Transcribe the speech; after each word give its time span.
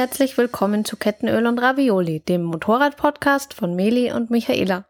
herzlich 0.00 0.38
willkommen 0.38 0.86
zu 0.86 0.96
Kettenöl 0.96 1.46
und 1.46 1.58
Ravioli, 1.58 2.20
dem 2.20 2.42
Motorrad-Podcast 2.44 3.52
von 3.52 3.76
Meli 3.76 4.10
und 4.10 4.30
Michaela. 4.30 4.86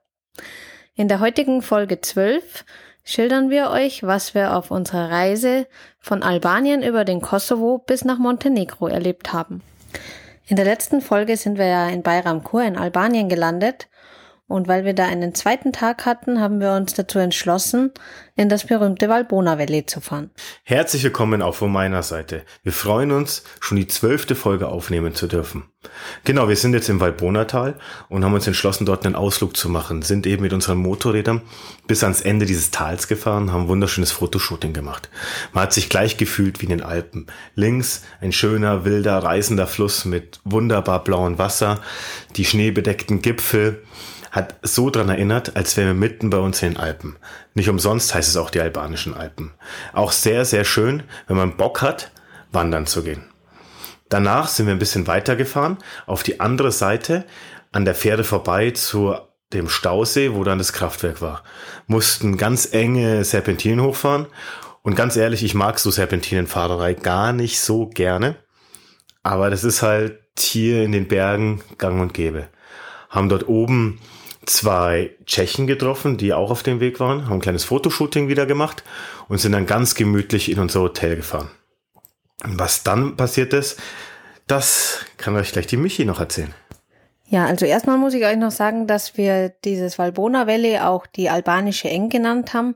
In 0.94 1.08
der 1.08 1.18
heutigen 1.18 1.62
Folge 1.62 2.00
12 2.00 2.64
schildern 3.02 3.50
wir 3.50 3.70
euch, 3.70 4.04
was 4.04 4.34
wir 4.34 4.56
auf 4.56 4.70
unserer 4.70 5.10
Reise 5.10 5.66
von 5.98 6.22
Albanien 6.22 6.84
über 6.84 7.04
den 7.04 7.20
Kosovo 7.20 7.78
bis 7.78 8.04
nach 8.04 8.18
Montenegro 8.18 8.86
erlebt 8.86 9.32
haben. 9.32 9.62
In 10.46 10.54
der 10.54 10.64
letzten 10.64 11.00
Folge 11.00 11.36
sind 11.36 11.58
wir 11.58 11.66
ja 11.66 11.88
in 11.88 12.04
Bayramkur 12.04 12.62
in 12.62 12.76
Albanien 12.76 13.28
gelandet 13.28 13.88
und 14.50 14.66
weil 14.66 14.84
wir 14.84 14.94
da 14.94 15.06
einen 15.06 15.32
zweiten 15.32 15.72
Tag 15.72 16.04
hatten, 16.06 16.40
haben 16.40 16.60
wir 16.60 16.72
uns 16.72 16.92
dazu 16.94 17.20
entschlossen, 17.20 17.92
in 18.34 18.48
das 18.48 18.66
berühmte 18.66 19.08
Valbona 19.08 19.60
Valley 19.60 19.86
zu 19.86 20.00
fahren. 20.00 20.30
Herzlich 20.64 21.04
willkommen 21.04 21.40
auch 21.40 21.54
von 21.54 21.70
meiner 21.70 22.02
Seite. 22.02 22.42
Wir 22.64 22.72
freuen 22.72 23.12
uns, 23.12 23.44
schon 23.60 23.76
die 23.76 23.86
zwölfte 23.86 24.34
Folge 24.34 24.66
aufnehmen 24.66 25.14
zu 25.14 25.28
dürfen. 25.28 25.66
Genau, 26.24 26.48
wir 26.48 26.56
sind 26.56 26.74
jetzt 26.74 26.88
im 26.88 26.98
Valbona-Tal 26.98 27.76
und 28.08 28.24
haben 28.24 28.34
uns 28.34 28.48
entschlossen, 28.48 28.86
dort 28.86 29.06
einen 29.06 29.14
Ausflug 29.14 29.56
zu 29.56 29.68
machen. 29.68 30.02
Sind 30.02 30.26
eben 30.26 30.42
mit 30.42 30.52
unseren 30.52 30.78
Motorrädern 30.78 31.42
bis 31.86 32.02
ans 32.02 32.20
Ende 32.20 32.44
dieses 32.44 32.72
Tals 32.72 33.06
gefahren, 33.06 33.52
haben 33.52 33.68
wunderschönes 33.68 34.10
Fotoshooting 34.10 34.72
gemacht. 34.72 35.10
Man 35.52 35.62
hat 35.62 35.72
sich 35.72 35.88
gleich 35.88 36.16
gefühlt 36.16 36.60
wie 36.60 36.66
in 36.66 36.70
den 36.70 36.82
Alpen. 36.82 37.28
Links 37.54 38.02
ein 38.20 38.32
schöner, 38.32 38.84
wilder, 38.84 39.18
reißender 39.18 39.68
Fluss 39.68 40.04
mit 40.04 40.40
wunderbar 40.42 41.04
blauem 41.04 41.38
Wasser, 41.38 41.80
die 42.34 42.44
schneebedeckten 42.44 43.22
Gipfel, 43.22 43.84
hat 44.30 44.56
so 44.62 44.90
dran 44.90 45.08
erinnert, 45.08 45.56
als 45.56 45.76
wären 45.76 45.88
wir 45.88 45.94
mitten 45.94 46.30
bei 46.30 46.38
uns 46.38 46.62
in 46.62 46.74
den 46.74 46.80
Alpen. 46.80 47.16
Nicht 47.54 47.68
umsonst 47.68 48.14
heißt 48.14 48.28
es 48.28 48.36
auch 48.36 48.50
die 48.50 48.60
albanischen 48.60 49.14
Alpen. 49.14 49.52
Auch 49.92 50.12
sehr, 50.12 50.44
sehr 50.44 50.64
schön, 50.64 51.02
wenn 51.26 51.36
man 51.36 51.56
Bock 51.56 51.82
hat, 51.82 52.10
wandern 52.52 52.86
zu 52.86 53.02
gehen. 53.02 53.24
Danach 54.08 54.48
sind 54.48 54.66
wir 54.66 54.74
ein 54.74 54.78
bisschen 54.78 55.06
weitergefahren, 55.06 55.78
auf 56.06 56.22
die 56.22 56.40
andere 56.40 56.72
Seite, 56.72 57.24
an 57.72 57.84
der 57.84 57.94
Pferde 57.94 58.24
vorbei 58.24 58.72
zu 58.72 59.14
dem 59.52 59.68
Stausee, 59.68 60.34
wo 60.34 60.44
dann 60.44 60.58
das 60.58 60.72
Kraftwerk 60.72 61.22
war. 61.22 61.42
Mussten 61.86 62.36
ganz 62.36 62.72
enge 62.72 63.24
Serpentinen 63.24 63.84
hochfahren. 63.84 64.26
Und 64.82 64.94
ganz 64.94 65.16
ehrlich, 65.16 65.44
ich 65.44 65.54
mag 65.54 65.78
so 65.78 65.90
Serpentinenfahrerei 65.90 66.94
gar 66.94 67.32
nicht 67.32 67.60
so 67.60 67.86
gerne. 67.86 68.36
Aber 69.22 69.50
das 69.50 69.64
ist 69.64 69.82
halt 69.82 70.18
hier 70.38 70.82
in 70.84 70.92
den 70.92 71.08
Bergen 71.08 71.62
gang 71.78 72.00
und 72.00 72.14
gäbe. 72.14 72.48
Haben 73.10 73.28
dort 73.28 73.48
oben 73.48 74.00
zwei 74.46 75.10
Tschechen 75.26 75.66
getroffen, 75.66 76.16
die 76.16 76.32
auch 76.32 76.50
auf 76.50 76.62
dem 76.62 76.80
Weg 76.80 77.00
waren, 77.00 77.26
haben 77.26 77.34
ein 77.34 77.40
kleines 77.40 77.64
Fotoshooting 77.64 78.28
wieder 78.28 78.46
gemacht 78.46 78.82
und 79.28 79.38
sind 79.38 79.52
dann 79.52 79.66
ganz 79.66 79.94
gemütlich 79.94 80.50
in 80.50 80.58
unser 80.58 80.80
Hotel 80.80 81.16
gefahren. 81.16 81.50
Und 82.42 82.58
was 82.58 82.82
dann 82.82 83.16
passiert 83.16 83.52
ist, 83.52 83.78
das 84.46 85.04
kann 85.18 85.36
euch 85.36 85.52
gleich 85.52 85.66
die 85.66 85.76
Michi 85.76 86.04
noch 86.04 86.20
erzählen. 86.20 86.54
Ja, 87.26 87.46
also 87.46 87.64
erstmal 87.64 87.98
muss 87.98 88.14
ich 88.14 88.24
euch 88.24 88.36
noch 88.36 88.50
sagen, 88.50 88.88
dass 88.88 89.16
wir 89.16 89.50
dieses 89.64 89.98
Valbona 89.98 90.48
Valley 90.48 90.80
auch 90.80 91.06
die 91.06 91.30
albanische 91.30 91.88
Eng 91.88 92.08
genannt 92.08 92.54
haben, 92.54 92.74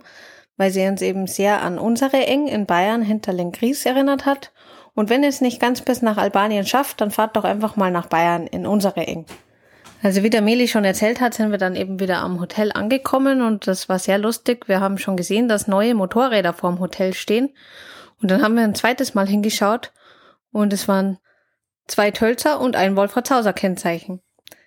weil 0.57 0.71
sie 0.71 0.87
uns 0.87 1.03
eben 1.03 1.27
sehr 1.27 1.63
an 1.63 1.79
unsere 1.79 2.25
Eng 2.27 2.47
in 2.47 2.67
Bayern 2.67 3.03
hinter 3.03 3.33
Lenkries 3.33 3.85
erinnert 3.85 4.27
hat. 4.27 4.53
Und 4.95 5.11
wenn 5.11 5.25
es 5.25 5.41
nicht 5.41 5.61
ganz 5.61 5.81
bis 5.81 6.03
nach 6.03 6.19
Albanien 6.19 6.65
schafft, 6.65 7.01
dann 7.01 7.11
fahrt 7.11 7.37
doch 7.37 7.43
einfach 7.43 7.75
mal 7.75 7.91
nach 7.91 8.07
Bayern 8.07 8.47
in 8.47 8.65
unsere 8.65 9.05
Eng. 9.09 9.27
Also 10.05 10.23
wie 10.23 10.29
der 10.29 10.43
Meli 10.43 10.69
schon 10.69 10.85
erzählt 10.85 11.23
hat, 11.23 11.33
sind 11.33 11.51
wir 11.51 11.57
dann 11.57 11.77
eben 11.77 11.99
wieder 11.99 12.19
am 12.19 12.39
Hotel 12.39 12.71
angekommen 12.73 13.41
und 13.41 13.67
das 13.67 13.89
war 13.89 13.99
sehr 13.99 14.19
lustig. 14.19 14.69
Wir 14.69 14.81
haben 14.81 14.99
schon 14.99 15.17
gesehen, 15.17 15.49
dass 15.49 15.67
neue 15.67 15.95
Motorräder 15.95 16.53
vorm 16.53 16.79
Hotel 16.79 17.15
stehen. 17.15 17.49
Und 18.21 18.31
dann 18.31 18.43
haben 18.43 18.55
wir 18.55 18.65
ein 18.65 18.75
zweites 18.75 19.15
Mal 19.15 19.27
hingeschaut 19.27 19.95
und 20.53 20.75
es 20.75 20.89
waren 20.89 21.17
zwei 21.87 22.11
Tölzer 22.11 22.61
und 22.61 22.77
ein 22.77 22.97
Wolfratshauser 22.97 23.55
Kennzeichen. 23.55 24.21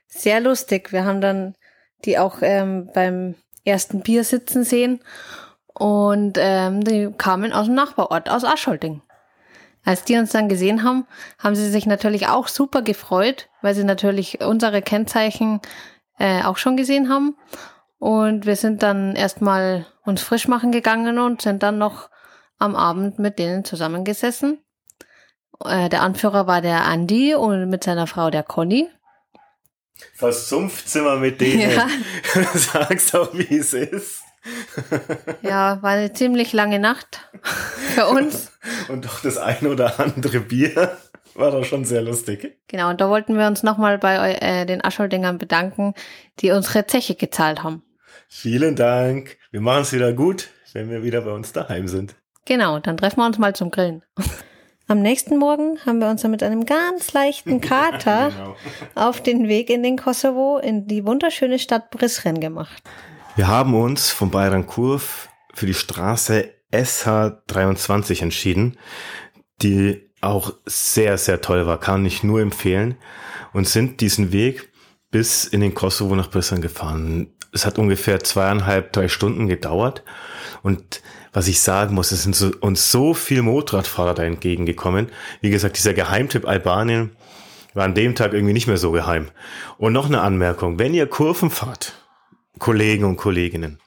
Sehr 0.07 0.39
lustig. 0.39 0.91
Wir 0.91 1.05
haben 1.05 1.21
dann 1.21 1.53
die 2.03 2.17
auch 2.17 2.39
ähm, 2.41 2.89
beim 2.91 3.35
ersten 3.63 4.01
Bier 4.01 4.23
sitzen 4.23 4.63
sehen 4.63 5.01
und 5.71 6.39
ähm, 6.39 6.83
die 6.83 7.11
kamen 7.15 7.53
aus 7.53 7.67
dem 7.67 7.75
Nachbarort, 7.75 8.27
aus 8.27 8.43
Ascholting. 8.43 9.03
Als 9.87 10.03
die 10.03 10.17
uns 10.17 10.31
dann 10.33 10.49
gesehen 10.49 10.83
haben, 10.83 11.07
haben 11.39 11.55
sie 11.55 11.69
sich 11.69 11.85
natürlich 11.85 12.27
auch 12.27 12.49
super 12.49 12.81
gefreut, 12.81 13.47
weil 13.61 13.73
sie 13.73 13.85
natürlich 13.85 14.41
unsere 14.41 14.81
Kennzeichen 14.81 15.61
äh, 16.19 16.43
auch 16.43 16.57
schon 16.57 16.75
gesehen 16.75 17.07
haben. 17.07 17.37
Und 17.97 18.45
wir 18.45 18.57
sind 18.57 18.83
dann 18.83 19.15
erstmal 19.15 19.85
uns 20.03 20.21
frisch 20.21 20.49
machen 20.49 20.73
gegangen 20.73 21.19
und 21.19 21.41
sind 21.41 21.63
dann 21.63 21.77
noch 21.77 22.09
am 22.59 22.75
Abend 22.75 23.17
mit 23.17 23.39
denen 23.39 23.63
zusammengesessen. 23.63 24.61
Äh, 25.63 25.87
der 25.87 26.01
Anführer 26.01 26.47
war 26.47 26.59
der 26.59 26.83
Andi 26.83 27.35
und 27.35 27.69
mit 27.69 27.85
seiner 27.85 28.07
Frau 28.07 28.29
der 28.29 28.43
Conny. 28.43 28.89
Versumpft 30.15 30.89
sind 30.89 31.05
wir 31.05 31.15
mit 31.15 31.39
denen. 31.39 31.71
Ja. 31.71 31.87
Sag's 32.53 33.11
doch, 33.11 33.33
wie 33.33 33.55
es 33.57 33.71
ist 33.71 34.26
ja, 35.41 35.81
war 35.81 35.91
eine 35.91 36.13
ziemlich 36.13 36.53
lange 36.53 36.79
Nacht 36.79 37.29
für 37.95 38.07
uns. 38.07 38.51
Und 38.89 39.05
doch 39.05 39.21
das 39.21 39.37
ein 39.37 39.67
oder 39.67 39.99
andere 39.99 40.39
Bier 40.39 40.97
war 41.35 41.51
doch 41.51 41.63
schon 41.63 41.85
sehr 41.85 42.01
lustig. 42.01 42.57
Genau, 42.67 42.89
und 42.89 42.99
da 42.99 43.09
wollten 43.09 43.37
wir 43.37 43.45
uns 43.45 43.61
nochmal 43.61 43.99
bei 43.99 44.33
äh, 44.33 44.65
den 44.65 44.83
Ascholdingern 44.83 45.37
bedanken, 45.37 45.93
die 46.39 46.51
unsere 46.51 46.87
Zeche 46.87 47.15
gezahlt 47.15 47.63
haben. 47.63 47.83
Vielen 48.27 48.75
Dank. 48.75 49.37
Wir 49.51 49.61
machen 49.61 49.83
es 49.83 49.93
wieder 49.93 50.13
gut, 50.13 50.49
wenn 50.73 50.89
wir 50.89 51.03
wieder 51.03 51.21
bei 51.21 51.31
uns 51.31 51.53
daheim 51.53 51.87
sind. 51.87 52.15
Genau, 52.45 52.79
dann 52.79 52.97
treffen 52.97 53.19
wir 53.19 53.25
uns 53.25 53.37
mal 53.37 53.55
zum 53.55 53.71
Grillen. 53.71 54.03
Am 54.89 55.01
nächsten 55.01 55.37
Morgen 55.37 55.77
haben 55.85 55.99
wir 55.99 56.09
uns 56.09 56.21
dann 56.21 56.31
mit 56.31 56.41
einem 56.41 56.65
ganz 56.65 57.11
leichten 57.11 57.59
Kater 57.59 58.31
genau. 58.35 58.55
auf 58.95 59.21
den 59.21 59.49
Weg 59.49 59.69
in 59.69 59.83
den 59.83 59.97
Kosovo 59.97 60.57
in 60.57 60.87
die 60.87 61.05
wunderschöne 61.05 61.59
Stadt 61.59 61.91
Brisren 61.91 62.39
gemacht. 62.39 62.81
Wir 63.37 63.47
haben 63.47 63.75
uns 63.75 64.09
von 64.09 64.31
Bayern 64.31 64.65
Kurve 64.65 65.05
für 65.53 65.67
die 65.67 65.75
Straße 65.75 66.55
SH23 66.73 68.23
entschieden, 68.23 68.79
die 69.61 70.09
auch 70.21 70.53
sehr, 70.65 71.19
sehr 71.19 71.39
toll 71.39 71.67
war, 71.67 71.79
kann 71.79 72.03
ich 72.03 72.23
nur 72.23 72.41
empfehlen 72.41 72.95
und 73.53 73.67
sind 73.67 74.01
diesen 74.01 74.31
Weg 74.31 74.71
bis 75.11 75.45
in 75.45 75.61
den 75.61 75.75
Kosovo 75.75 76.15
nach 76.15 76.31
Brissan 76.31 76.61
gefahren. 76.61 77.27
Es 77.51 77.67
hat 77.67 77.77
ungefähr 77.77 78.21
zweieinhalb, 78.21 78.91
drei 78.91 79.07
Stunden 79.07 79.47
gedauert 79.47 80.01
und 80.63 81.03
was 81.31 81.47
ich 81.47 81.61
sagen 81.61 81.93
muss, 81.93 82.11
es 82.11 82.23
sind 82.23 82.63
uns 82.63 82.91
so 82.91 83.13
viel 83.13 83.43
Motorradfahrer 83.43 84.15
da 84.15 84.23
entgegengekommen. 84.23 85.11
Wie 85.41 85.51
gesagt, 85.51 85.77
dieser 85.77 85.93
Geheimtipp 85.93 86.47
Albanien 86.47 87.15
war 87.75 87.85
an 87.85 87.93
dem 87.93 88.15
Tag 88.15 88.33
irgendwie 88.33 88.53
nicht 88.53 88.65
mehr 88.65 88.77
so 88.77 88.91
geheim. 88.91 89.27
Und 89.77 89.93
noch 89.93 90.07
eine 90.07 90.21
Anmerkung, 90.21 90.79
wenn 90.79 90.95
ihr 90.95 91.05
Kurven 91.05 91.51
fahrt, 91.51 91.96
Kollegen 92.59 93.05
und 93.05 93.17
Kolleginnen, 93.17 93.79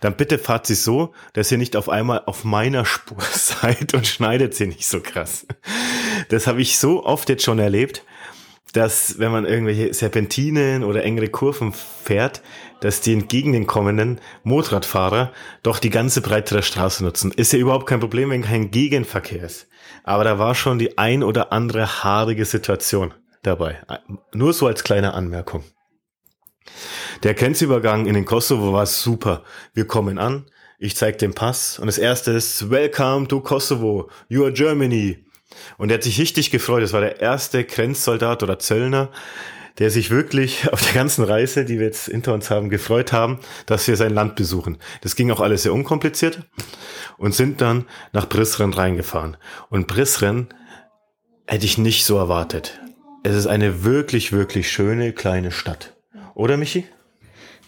dann 0.00 0.16
bitte 0.16 0.38
fahrt 0.38 0.66
sie 0.66 0.74
so, 0.74 1.12
dass 1.32 1.50
ihr 1.50 1.58
nicht 1.58 1.76
auf 1.76 1.88
einmal 1.88 2.22
auf 2.26 2.44
meiner 2.44 2.84
Spur 2.84 3.18
seid 3.32 3.94
und 3.94 4.06
schneidet 4.06 4.54
sie 4.54 4.66
nicht 4.66 4.86
so 4.86 5.00
krass. 5.00 5.46
Das 6.28 6.46
habe 6.46 6.62
ich 6.62 6.78
so 6.78 7.04
oft 7.04 7.28
jetzt 7.28 7.44
schon 7.44 7.58
erlebt, 7.58 8.04
dass 8.72 9.18
wenn 9.18 9.32
man 9.32 9.46
irgendwelche 9.46 9.94
Serpentinen 9.94 10.84
oder 10.84 11.02
engere 11.02 11.28
Kurven 11.28 11.72
fährt, 11.72 12.42
dass 12.80 13.00
die 13.00 13.14
entgegen 13.14 13.52
den 13.52 13.66
kommenden 13.66 14.20
Motorradfahrer 14.44 15.32
doch 15.62 15.78
die 15.78 15.90
ganze 15.90 16.20
Breite 16.20 16.54
der 16.54 16.62
Straße 16.62 17.02
nutzen. 17.02 17.32
Ist 17.32 17.52
ja 17.52 17.58
überhaupt 17.58 17.86
kein 17.86 18.00
Problem, 18.00 18.30
wenn 18.30 18.42
kein 18.42 18.70
Gegenverkehr 18.70 19.44
ist. 19.44 19.66
Aber 20.04 20.24
da 20.24 20.38
war 20.38 20.54
schon 20.54 20.78
die 20.78 20.98
ein 20.98 21.22
oder 21.22 21.52
andere 21.52 22.04
haarige 22.04 22.44
Situation 22.44 23.14
dabei. 23.42 23.78
Nur 24.34 24.52
so 24.52 24.66
als 24.66 24.84
kleine 24.84 25.14
Anmerkung. 25.14 25.64
Der 27.22 27.34
Grenzübergang 27.34 28.06
in 28.06 28.14
den 28.14 28.24
Kosovo 28.24 28.72
war 28.72 28.86
super. 28.86 29.42
Wir 29.74 29.86
kommen 29.86 30.18
an, 30.18 30.44
ich 30.78 30.96
zeige 30.96 31.16
den 31.16 31.34
Pass 31.34 31.78
und 31.78 31.86
das 31.86 31.98
erste 31.98 32.32
ist 32.32 32.70
Welcome 32.70 33.28
to 33.28 33.40
Kosovo, 33.40 34.10
you 34.28 34.42
are 34.42 34.52
Germany. 34.52 35.24
Und 35.78 35.90
er 35.90 35.94
hat 35.94 36.02
sich 36.02 36.20
richtig 36.20 36.50
gefreut. 36.50 36.82
Das 36.82 36.92
war 36.92 37.00
der 37.00 37.20
erste 37.20 37.64
Grenzsoldat 37.64 38.42
oder 38.42 38.58
Zöllner, 38.58 39.10
der 39.78 39.90
sich 39.90 40.10
wirklich 40.10 40.68
auf 40.72 40.82
der 40.82 40.92
ganzen 40.92 41.24
Reise, 41.24 41.64
die 41.64 41.78
wir 41.78 41.86
jetzt 41.86 42.06
hinter 42.06 42.34
uns 42.34 42.50
haben, 42.50 42.70
gefreut 42.70 43.12
haben, 43.12 43.38
dass 43.66 43.88
wir 43.88 43.96
sein 43.96 44.14
Land 44.14 44.36
besuchen. 44.36 44.78
Das 45.00 45.16
ging 45.16 45.30
auch 45.30 45.40
alles 45.40 45.62
sehr 45.62 45.72
unkompliziert 45.72 46.40
und 47.18 47.34
sind 47.34 47.60
dann 47.60 47.86
nach 48.12 48.28
Brisren 48.28 48.72
reingefahren. 48.72 49.36
Und 49.70 49.86
Brisren 49.86 50.48
hätte 51.46 51.66
ich 51.66 51.78
nicht 51.78 52.04
so 52.04 52.18
erwartet. 52.18 52.80
Es 53.22 53.34
ist 53.34 53.46
eine 53.46 53.84
wirklich, 53.84 54.32
wirklich 54.32 54.70
schöne 54.70 55.12
kleine 55.12 55.50
Stadt. 55.50 55.95
Oder 56.36 56.58
Michi? 56.58 56.86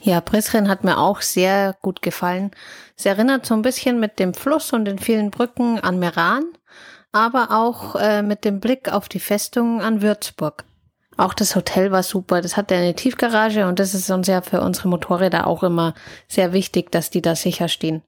Ja, 0.02 0.20
Brisren 0.20 0.68
hat 0.68 0.84
mir 0.84 0.98
auch 0.98 1.22
sehr 1.22 1.74
gut 1.80 2.02
gefallen. 2.02 2.52
Es 2.96 3.06
erinnert 3.06 3.46
so 3.46 3.54
ein 3.54 3.62
bisschen 3.62 3.98
mit 3.98 4.18
dem 4.18 4.34
Fluss 4.34 4.72
und 4.72 4.84
den 4.84 4.98
vielen 4.98 5.30
Brücken 5.30 5.80
an 5.80 5.98
Meran, 5.98 6.44
aber 7.10 7.50
auch 7.50 7.96
äh, 7.96 8.22
mit 8.22 8.44
dem 8.44 8.60
Blick 8.60 8.92
auf 8.92 9.08
die 9.08 9.20
Festung 9.20 9.80
an 9.80 10.02
Würzburg. 10.02 10.64
Auch 11.16 11.34
das 11.34 11.56
Hotel 11.56 11.90
war 11.90 12.02
super. 12.04 12.42
Das 12.42 12.56
hatte 12.56 12.76
eine 12.76 12.94
Tiefgarage 12.94 13.66
und 13.66 13.80
das 13.80 13.94
ist 13.94 14.10
uns 14.10 14.28
ja 14.28 14.42
für 14.42 14.60
unsere 14.60 14.88
Motorräder 14.88 15.46
auch 15.46 15.64
immer 15.64 15.94
sehr 16.28 16.52
wichtig, 16.52 16.92
dass 16.92 17.10
die 17.10 17.22
da 17.22 17.34
sicher 17.34 17.68
stehen. 17.68 18.02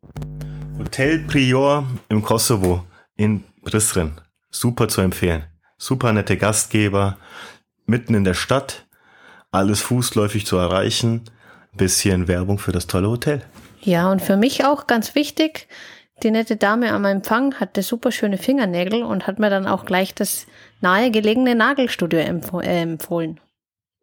Hotel 0.79 1.21
Prior 1.27 1.85
im 2.09 2.23
Kosovo 2.23 2.85
in 3.17 3.45
Brisren. 3.63 4.21
Super 4.51 4.89
zu 4.89 5.01
empfehlen. 5.01 5.45
super 5.79 6.13
nette 6.13 6.37
Gastgeber, 6.37 7.17
mitten 7.87 8.15
in 8.15 8.25
der 8.25 8.35
Stadt, 8.35 8.87
alles 9.51 9.81
fußläufig 9.81 10.47
zu 10.47 10.57
erreichen, 10.57 11.23
bisschen 11.73 12.29
Werbung 12.29 12.59
für 12.59 12.73
das 12.73 12.87
tolle 12.87 13.09
Hotel. 13.09 13.43
Ja, 13.81 14.11
und 14.11 14.21
für 14.21 14.37
mich 14.37 14.65
auch 14.65 14.87
ganz 14.87 15.15
wichtig, 15.15 15.69
die 16.23 16.31
nette 16.31 16.57
Dame 16.57 16.93
am 16.93 17.05
Empfang 17.07 17.55
hatte 17.55 17.83
super 17.83 18.13
schöne 18.13 18.37
Fingernägel 18.37 19.03
und 19.03 19.27
hat 19.27 19.39
mir 19.39 19.49
dann 19.49 19.67
auch 19.67 19.87
gleich 19.87 20.15
das 20.15 20.47
nahegelegene 20.81 21.55
Nagelstudio 21.55 22.21
empf 22.21 22.53
äh, 22.53 22.83
empfohlen. 22.83 23.41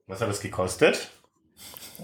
Was 0.07 0.21
hat 0.21 0.29
das 0.29 0.41
gekostet? 0.41 1.11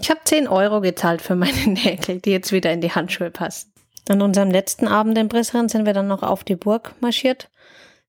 Ich 0.00 0.10
habe 0.10 0.20
10 0.24 0.48
Euro 0.48 0.80
gezahlt 0.80 1.22
für 1.22 1.34
meine 1.34 1.66
Nägel, 1.66 2.20
die 2.20 2.30
jetzt 2.30 2.52
wieder 2.52 2.72
in 2.72 2.80
die 2.80 2.92
Handschuhe 2.92 3.30
passen. 3.30 3.72
An 4.08 4.22
unserem 4.22 4.50
letzten 4.50 4.86
Abend 4.86 5.16
in 5.18 5.28
Brisran 5.28 5.68
sind 5.68 5.86
wir 5.86 5.94
dann 5.94 6.08
noch 6.08 6.22
auf 6.22 6.44
die 6.44 6.56
Burg 6.56 6.94
marschiert. 7.00 7.50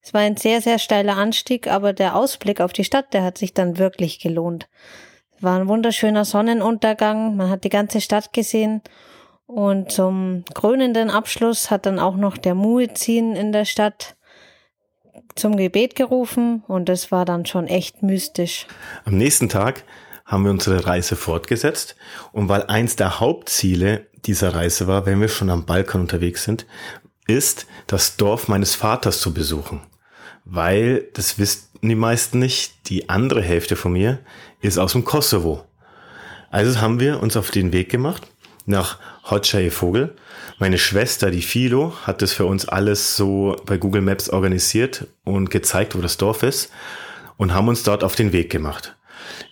Es 0.01 0.13
war 0.13 0.21
ein 0.21 0.37
sehr, 0.37 0.61
sehr 0.61 0.77
steiler 0.77 1.17
Anstieg, 1.17 1.67
aber 1.67 1.93
der 1.93 2.15
Ausblick 2.15 2.61
auf 2.61 2.73
die 2.73 2.83
Stadt, 2.83 3.13
der 3.13 3.23
hat 3.23 3.37
sich 3.37 3.53
dann 3.53 3.79
wirklich 3.79 4.19
gelohnt. 4.19 4.67
War 5.41 5.59
ein 5.59 5.67
wunderschöner 5.67 6.25
Sonnenuntergang, 6.25 7.35
man 7.35 7.49
hat 7.49 7.63
die 7.63 7.69
ganze 7.69 8.01
Stadt 8.01 8.33
gesehen 8.33 8.81
und 9.47 9.91
zum 9.91 10.43
krönenden 10.53 11.09
Abschluss 11.09 11.69
hat 11.69 11.85
dann 11.85 11.99
auch 11.99 12.15
noch 12.15 12.37
der 12.37 12.55
Muezzin 12.55 13.35
in 13.35 13.51
der 13.51 13.65
Stadt 13.65 14.15
zum 15.35 15.57
Gebet 15.57 15.95
gerufen 15.95 16.63
und 16.67 16.89
das 16.89 17.11
war 17.11 17.25
dann 17.25 17.45
schon 17.45 17.67
echt 17.67 18.01
mystisch. 18.01 18.67
Am 19.03 19.17
nächsten 19.17 19.49
Tag 19.49 19.83
haben 20.25 20.43
wir 20.45 20.51
unsere 20.51 20.87
Reise 20.87 21.15
fortgesetzt 21.15 21.95
und 22.31 22.49
weil 22.49 22.63
eins 22.63 22.95
der 22.95 23.19
Hauptziele 23.19 24.07
dieser 24.25 24.55
Reise 24.55 24.87
war, 24.87 25.05
wenn 25.05 25.21
wir 25.21 25.27
schon 25.27 25.49
am 25.49 25.65
Balkan 25.65 26.01
unterwegs 26.01 26.43
sind, 26.43 26.65
ist, 27.27 27.67
das 27.87 28.17
Dorf 28.17 28.47
meines 28.47 28.75
Vaters 28.75 29.19
zu 29.19 29.33
besuchen. 29.33 29.81
Weil, 30.45 31.07
das 31.13 31.39
wissen 31.39 31.69
die 31.89 31.95
meisten 31.95 32.39
nicht, 32.39 32.89
die 32.89 33.09
andere 33.09 33.41
Hälfte 33.41 33.75
von 33.75 33.93
mir 33.93 34.19
ist 34.61 34.77
aus 34.77 34.93
dem 34.93 35.03
Kosovo. 35.03 35.65
Also 36.51 36.79
haben 36.79 36.99
wir 36.99 37.21
uns 37.21 37.35
auf 37.35 37.51
den 37.51 37.73
Weg 37.73 37.89
gemacht 37.89 38.23
nach 38.65 38.97
Hotschaye 39.29 39.71
Vogel. 39.71 40.15
Meine 40.57 40.77
Schwester, 40.77 41.31
die 41.31 41.41
Philo, 41.41 41.93
hat 42.03 42.21
das 42.21 42.33
für 42.33 42.45
uns 42.45 42.67
alles 42.67 43.15
so 43.15 43.55
bei 43.65 43.77
Google 43.77 44.01
Maps 44.01 44.29
organisiert 44.29 45.07
und 45.23 45.49
gezeigt, 45.49 45.97
wo 45.97 46.01
das 46.01 46.17
Dorf 46.17 46.43
ist 46.43 46.71
und 47.37 47.53
haben 47.53 47.67
uns 47.67 47.83
dort 47.83 48.03
auf 48.03 48.15
den 48.15 48.31
Weg 48.31 48.49
gemacht. 48.49 48.95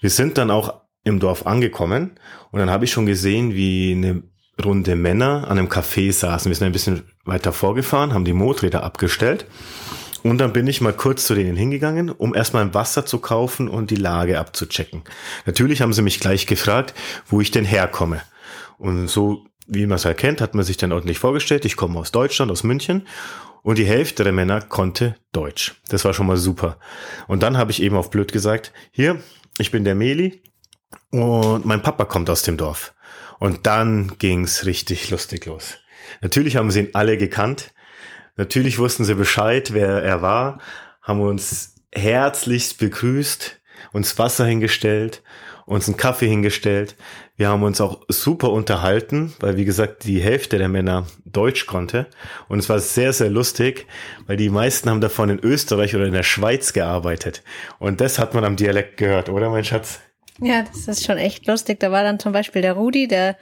Wir 0.02 0.10
sind 0.10 0.38
dann 0.38 0.52
auch 0.52 0.82
im 1.04 1.20
Dorf 1.20 1.46
angekommen 1.46 2.12
und 2.52 2.60
dann 2.60 2.70
habe 2.70 2.86
ich 2.86 2.92
schon 2.92 3.06
gesehen, 3.06 3.54
wie 3.54 3.92
eine 3.92 4.24
Runde 4.64 4.96
Männer 4.96 5.48
an 5.50 5.58
einem 5.58 5.68
Café 5.68 6.14
saßen. 6.14 6.50
Wir 6.50 6.56
sind 6.56 6.68
ein 6.68 6.72
bisschen 6.72 7.04
weiter 7.26 7.52
vorgefahren, 7.52 8.14
haben 8.14 8.26
die 8.26 8.34
Motorräder 8.34 8.84
abgestellt 8.84 9.46
und 10.24 10.38
dann 10.38 10.54
bin 10.54 10.68
ich 10.68 10.82
mal 10.82 10.94
kurz 10.94 11.26
zu 11.26 11.36
denen 11.36 11.58
hingegangen, 11.58 12.10
um 12.10 12.34
erstmal 12.34 12.64
ein 12.64 12.74
Wasser 12.74 13.06
zu 13.06 13.20
kaufen 13.20 13.68
und 13.68 13.92
die 13.92 13.96
Lage 13.96 14.40
abzuchecken. 14.40 15.04
Natürlich 15.46 15.82
haben 15.82 15.94
sie 15.94 16.02
mich 16.02 16.20
gleich 16.20 16.48
gefragt, 16.48 16.94
wo 17.28 17.42
ich 17.42 17.52
denn 17.52 17.66
herkomme. 17.66 18.22
Und 18.78 19.08
so, 19.08 19.46
wie 19.68 19.86
man 19.86 19.98
es 19.98 20.06
erkennt, 20.06 20.42
hat 20.42 20.56
man 20.56 20.64
sich 20.64 20.78
dann 20.78 20.92
ordentlich 20.92 21.20
vorgestellt. 21.20 21.66
Ich 21.66 21.76
komme 21.76 22.00
aus 22.00 22.12
Deutschland, 22.12 22.52
aus 22.52 22.64
München. 22.64 23.06
Und 23.62 23.78
die 23.78 23.86
Hälfte 23.86 24.24
der 24.24 24.34
Männer 24.34 24.62
konnte 24.62 25.16
Deutsch. 25.32 25.76
Das 25.88 26.04
war 26.04 26.14
schon 26.14 26.28
mal 26.28 26.38
super. 26.38 26.78
Und 27.28 27.44
dann 27.44 27.58
habe 27.58 27.72
ich 27.72 27.82
eben 27.82 27.96
auf 27.96 28.10
blöd 28.10 28.32
gesagt, 28.34 28.74
hier, 28.92 29.22
ich 29.58 29.72
bin 29.72 29.86
der 29.86 29.96
Meli 29.96 30.42
und 31.12 31.66
mein 31.66 31.82
Papa 31.82 32.06
kommt 32.06 32.30
aus 32.30 32.42
dem 32.44 32.58
Dorf. 32.58 32.94
Und 33.40 33.66
dann 33.66 34.18
ging's 34.20 34.66
richtig 34.66 35.10
lustig 35.10 35.46
los. 35.46 35.76
Natürlich 36.22 36.56
haben 36.58 36.72
sie 36.72 36.82
ihn 36.82 36.90
alle 36.94 37.18
gekannt. 37.18 37.74
Natürlich 38.36 38.80
wussten 38.80 39.04
sie 39.04 39.16
Bescheid, 39.16 39.74
wer 39.74 40.02
er 40.02 40.22
war, 40.22 40.60
haben 41.02 41.22
uns 41.22 41.76
herzlichst 41.94 42.80
begrüßt, 42.80 43.62
uns 43.92 44.18
Wasser 44.18 44.46
hingestellt, 44.46 45.22
uns 45.66 45.88
einen 45.88 45.98
Kaffee 45.98 46.28
hingestellt. 46.28 46.96
Wir 47.36 47.50
haben 47.50 47.64
uns 47.64 47.80
auch 47.80 48.02
super 48.10 48.52
unterhalten, 48.52 49.34
weil 49.40 49.58
wie 49.58 49.66
gesagt 49.66 50.06
die 50.06 50.20
Hälfte 50.20 50.58
der 50.58 50.68
Männer 50.68 51.06
Deutsch 51.26 51.68
konnte. 51.68 52.08
Und 52.48 52.60
es 52.60 52.70
war 52.70 52.80
sehr, 52.80 53.14
sehr 53.14 53.30
lustig, 53.30 53.88
weil 54.28 54.38
die 54.38 54.50
meisten 54.50 54.90
haben 54.90 55.02
davon 55.02 55.30
in 55.30 55.40
Österreich 55.40 55.96
oder 55.96 56.06
in 56.06 56.14
der 56.14 56.24
Schweiz 56.24 56.74
gearbeitet. 56.74 57.44
Und 57.80 58.02
das 58.02 58.20
hat 58.20 58.34
man 58.34 58.44
am 58.44 58.56
Dialekt 58.56 58.98
gehört, 58.98 59.30
oder 59.30 59.50
mein 59.50 59.66
Schatz? 59.66 60.00
Ja, 60.40 60.64
das 60.64 60.88
ist 60.88 61.06
schon 61.06 61.18
echt 61.18 61.48
lustig. 61.48 61.80
Da 61.80 61.92
war 61.92 62.04
dann 62.04 62.20
zum 62.20 62.34
Beispiel 62.34 62.62
der 62.62 62.74
Rudi, 62.74 63.08
der, 63.08 63.38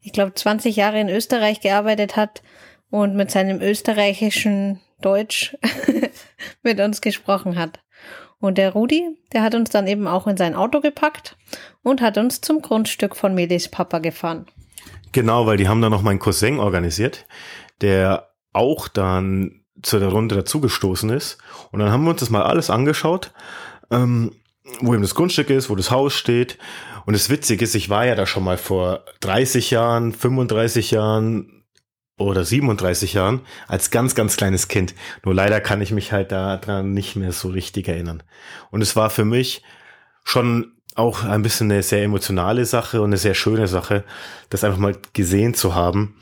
ich 0.00 0.12
glaube, 0.12 0.34
20 0.34 0.76
Jahre 0.76 1.00
in 1.00 1.08
Österreich 1.08 1.60
gearbeitet 1.60 2.16
hat 2.16 2.42
und 2.90 3.16
mit 3.16 3.30
seinem 3.30 3.60
österreichischen 3.60 4.80
Deutsch 5.00 5.56
mit 6.62 6.80
uns 6.80 7.00
gesprochen 7.00 7.56
hat. 7.56 7.80
Und 8.38 8.58
der 8.58 8.72
Rudi, 8.72 9.02
der 9.32 9.42
hat 9.42 9.54
uns 9.54 9.70
dann 9.70 9.86
eben 9.86 10.06
auch 10.06 10.26
in 10.26 10.36
sein 10.36 10.54
Auto 10.54 10.80
gepackt 10.80 11.36
und 11.82 12.00
hat 12.00 12.18
uns 12.18 12.40
zum 12.40 12.60
Grundstück 12.60 13.16
von 13.16 13.34
Medis 13.34 13.68
Papa 13.68 13.98
gefahren. 13.98 14.46
Genau, 15.12 15.46
weil 15.46 15.56
die 15.56 15.68
haben 15.68 15.80
da 15.80 15.88
noch 15.88 16.02
meinen 16.02 16.18
Cousin 16.18 16.58
organisiert, 16.58 17.26
der 17.80 18.30
auch 18.52 18.88
dann 18.88 19.62
zu 19.82 19.98
der 19.98 20.08
Runde 20.08 20.34
dazugestoßen 20.34 21.10
ist. 21.10 21.38
Und 21.70 21.80
dann 21.80 21.90
haben 21.90 22.04
wir 22.04 22.10
uns 22.10 22.20
das 22.20 22.30
mal 22.30 22.42
alles 22.42 22.70
angeschaut, 22.70 23.32
ähm, 23.90 24.32
wo 24.80 24.92
eben 24.92 25.02
das 25.02 25.14
Grundstück 25.14 25.50
ist, 25.50 25.70
wo 25.70 25.74
das 25.74 25.90
Haus 25.90 26.14
steht. 26.14 26.58
Und 27.06 27.14
das 27.14 27.30
Witzige 27.30 27.64
ist, 27.64 27.74
ich 27.74 27.88
war 27.88 28.04
ja 28.04 28.14
da 28.14 28.26
schon 28.26 28.44
mal 28.44 28.58
vor 28.58 29.04
30 29.20 29.70
Jahren, 29.70 30.12
35 30.12 30.90
Jahren, 30.90 31.55
oder 32.18 32.44
37 32.44 33.14
Jahren 33.14 33.42
als 33.68 33.90
ganz, 33.90 34.14
ganz 34.14 34.36
kleines 34.36 34.68
Kind. 34.68 34.94
Nur 35.24 35.34
leider 35.34 35.60
kann 35.60 35.80
ich 35.80 35.92
mich 35.92 36.12
halt 36.12 36.32
daran 36.32 36.92
nicht 36.92 37.16
mehr 37.16 37.32
so 37.32 37.48
richtig 37.48 37.88
erinnern. 37.88 38.22
Und 38.70 38.80
es 38.82 38.96
war 38.96 39.10
für 39.10 39.24
mich 39.24 39.62
schon 40.24 40.72
auch 40.94 41.24
ein 41.24 41.42
bisschen 41.42 41.70
eine 41.70 41.82
sehr 41.82 42.02
emotionale 42.02 42.64
Sache 42.64 43.02
und 43.02 43.10
eine 43.10 43.18
sehr 43.18 43.34
schöne 43.34 43.68
Sache, 43.68 44.04
das 44.48 44.64
einfach 44.64 44.78
mal 44.78 44.96
gesehen 45.12 45.52
zu 45.52 45.74
haben, 45.74 46.16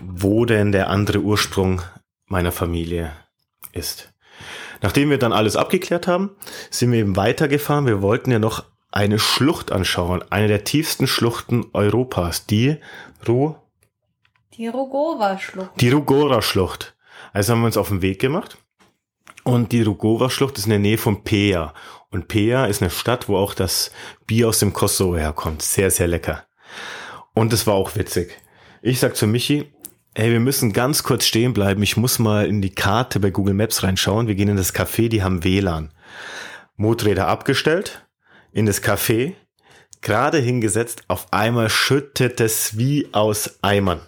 wo 0.00 0.46
denn 0.46 0.72
der 0.72 0.88
andere 0.88 1.20
Ursprung 1.20 1.82
meiner 2.26 2.52
Familie 2.52 3.12
ist. 3.72 4.12
Nachdem 4.80 5.10
wir 5.10 5.18
dann 5.18 5.32
alles 5.32 5.56
abgeklärt 5.56 6.06
haben, 6.06 6.30
sind 6.70 6.90
wir 6.90 6.98
eben 7.00 7.16
weitergefahren. 7.16 7.86
Wir 7.86 8.02
wollten 8.02 8.30
ja 8.30 8.38
noch 8.38 8.64
eine 8.90 9.18
Schlucht 9.18 9.72
anschauen, 9.72 10.24
eine 10.30 10.48
der 10.48 10.64
tiefsten 10.64 11.06
Schluchten 11.06 11.66
Europas, 11.72 12.46
die 12.46 12.78
Ru 13.26 13.56
die 14.56 14.68
Rugova-Schlucht. 14.68 15.80
Die 15.80 15.90
Rugora-Schlucht. 15.90 16.96
Also 17.32 17.52
haben 17.52 17.60
wir 17.60 17.66
uns 17.66 17.76
auf 17.76 17.88
den 17.88 18.02
Weg 18.02 18.20
gemacht. 18.20 18.58
Und 19.42 19.72
die 19.72 19.82
Rugova-Schlucht 19.82 20.58
ist 20.58 20.64
in 20.64 20.70
der 20.70 20.78
Nähe 20.78 20.98
von 20.98 21.22
Pea. 21.24 21.74
Und 22.10 22.28
Pea 22.28 22.66
ist 22.66 22.80
eine 22.80 22.90
Stadt, 22.90 23.28
wo 23.28 23.36
auch 23.36 23.54
das 23.54 23.90
Bier 24.26 24.48
aus 24.48 24.60
dem 24.60 24.72
Kosovo 24.72 25.16
herkommt. 25.16 25.62
Sehr, 25.62 25.90
sehr 25.90 26.06
lecker. 26.06 26.44
Und 27.34 27.52
es 27.52 27.66
war 27.66 27.74
auch 27.74 27.96
witzig. 27.96 28.38
Ich 28.80 29.00
sag 29.00 29.16
zu 29.16 29.26
Michi, 29.26 29.72
ey, 30.14 30.30
wir 30.30 30.40
müssen 30.40 30.72
ganz 30.72 31.02
kurz 31.02 31.26
stehen 31.26 31.52
bleiben. 31.52 31.82
Ich 31.82 31.96
muss 31.96 32.18
mal 32.18 32.46
in 32.46 32.62
die 32.62 32.74
Karte 32.74 33.20
bei 33.20 33.30
Google 33.30 33.54
Maps 33.54 33.82
reinschauen. 33.82 34.28
Wir 34.28 34.34
gehen 34.34 34.48
in 34.48 34.56
das 34.56 34.74
Café, 34.74 35.08
die 35.08 35.22
haben 35.22 35.44
WLAN. 35.44 35.92
Motorräder 36.76 37.28
abgestellt, 37.28 38.06
in 38.52 38.66
das 38.66 38.82
Café, 38.82 39.34
gerade 40.00 40.38
hingesetzt, 40.38 41.04
auf 41.08 41.32
einmal 41.32 41.68
schüttet 41.70 42.40
es 42.40 42.78
wie 42.78 43.08
aus 43.12 43.58
Eimern. 43.62 44.00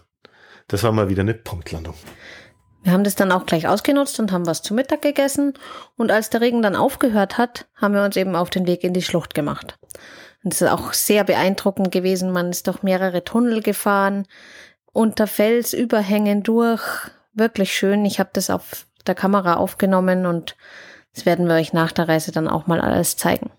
Das 0.68 0.82
war 0.82 0.92
mal 0.92 1.08
wieder 1.08 1.22
eine 1.22 1.34
Punktlandung. 1.34 1.94
Wir 2.82 2.92
haben 2.92 3.04
das 3.04 3.16
dann 3.16 3.32
auch 3.32 3.46
gleich 3.46 3.66
ausgenutzt 3.66 4.20
und 4.20 4.30
haben 4.30 4.46
was 4.46 4.62
zu 4.62 4.72
Mittag 4.72 5.02
gegessen. 5.02 5.54
Und 5.96 6.12
als 6.12 6.30
der 6.30 6.40
Regen 6.40 6.62
dann 6.62 6.76
aufgehört 6.76 7.36
hat, 7.36 7.66
haben 7.74 7.94
wir 7.94 8.04
uns 8.04 8.16
eben 8.16 8.36
auf 8.36 8.50
den 8.50 8.66
Weg 8.66 8.84
in 8.84 8.92
die 8.92 9.02
Schlucht 9.02 9.34
gemacht. 9.34 9.76
Und 10.44 10.54
es 10.54 10.62
ist 10.62 10.68
auch 10.68 10.92
sehr 10.92 11.24
beeindruckend 11.24 11.90
gewesen. 11.90 12.30
Man 12.30 12.50
ist 12.50 12.68
durch 12.68 12.84
mehrere 12.84 13.24
Tunnel 13.24 13.62
gefahren, 13.62 14.26
unter 14.92 15.26
Felsüberhängen 15.26 16.44
durch. 16.44 16.82
Wirklich 17.34 17.72
schön. 17.72 18.04
Ich 18.04 18.20
habe 18.20 18.30
das 18.32 18.50
auf 18.50 18.86
der 19.06 19.16
Kamera 19.16 19.54
aufgenommen 19.54 20.26
und 20.26 20.56
das 21.14 21.26
werden 21.26 21.48
wir 21.48 21.54
euch 21.54 21.72
nach 21.72 21.92
der 21.92 22.08
Reise 22.08 22.30
dann 22.30 22.46
auch 22.46 22.66
mal 22.66 22.80
alles 22.80 23.16
zeigen. 23.16 23.50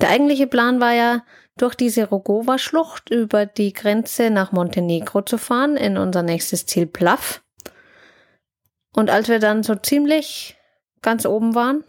Der 0.00 0.10
eigentliche 0.10 0.46
Plan 0.46 0.80
war 0.80 0.92
ja, 0.92 1.22
durch 1.62 1.74
diese 1.74 2.08
Rogova-Schlucht 2.08 3.10
über 3.10 3.46
die 3.46 3.72
Grenze 3.72 4.30
nach 4.30 4.52
Montenegro 4.52 5.22
zu 5.22 5.38
fahren, 5.38 5.76
in 5.76 5.96
unser 5.96 6.22
nächstes 6.22 6.66
Ziel 6.66 6.86
Plav. 6.86 7.42
Und 8.92 9.10
als 9.10 9.28
wir 9.28 9.38
dann 9.38 9.62
so 9.62 9.74
ziemlich 9.74 10.56
ganz 11.02 11.26
oben 11.26 11.54
waren, 11.54 11.84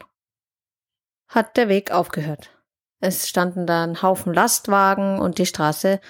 hat 1.28 1.58
der 1.58 1.70
Weg 1.70 1.92
aufgehört. 1.92 2.52
Es 3.00 3.30
standen 3.30 3.66
da 3.66 3.84
ein 3.84 4.02
Haufen 4.02 4.34
Lastwagen 4.34 5.20
und 5.20 5.38
die 5.38 5.46
Straße 5.46 6.02